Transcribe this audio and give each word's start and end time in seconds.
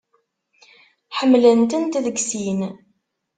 Ḥemmlent-tent 1.17 1.99
deg 2.05 2.17
sin. 2.29 2.59